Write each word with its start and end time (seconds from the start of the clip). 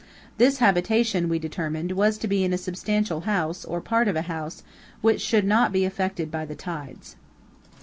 This 0.39 0.57
habitation, 0.57 1.29
we 1.29 1.37
determined, 1.37 1.91
was 1.91 2.17
to 2.17 2.27
be 2.27 2.43
in 2.43 2.51
a 2.53 2.57
substantial 2.57 3.19
house, 3.29 3.63
or 3.63 3.81
part 3.81 4.07
of 4.07 4.15
a 4.15 4.23
house, 4.23 4.63
which 5.01 5.21
should 5.21 5.45
not 5.45 5.71
be 5.71 5.85
affected 5.85 6.31
by 6.31 6.43
the 6.43 6.55
tides. 6.55 7.15